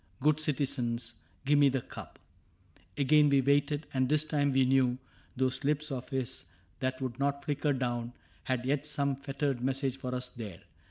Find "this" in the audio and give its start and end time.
4.09-4.23